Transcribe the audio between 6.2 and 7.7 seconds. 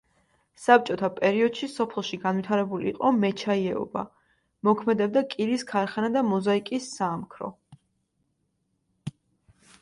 მოზაიკის საამქრო.